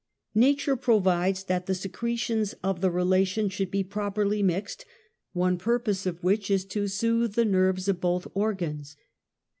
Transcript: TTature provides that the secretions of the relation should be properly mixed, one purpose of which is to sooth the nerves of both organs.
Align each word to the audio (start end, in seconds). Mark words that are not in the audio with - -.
TTature 0.35 0.81
provides 0.81 1.43
that 1.43 1.67
the 1.67 1.75
secretions 1.75 2.53
of 2.63 2.81
the 2.81 2.89
relation 2.89 3.49
should 3.49 3.69
be 3.69 3.83
properly 3.83 4.41
mixed, 4.41 4.83
one 5.33 5.59
purpose 5.59 6.07
of 6.07 6.23
which 6.23 6.49
is 6.49 6.65
to 6.65 6.87
sooth 6.87 7.35
the 7.35 7.45
nerves 7.45 7.87
of 7.87 8.01
both 8.01 8.25
organs. 8.33 8.95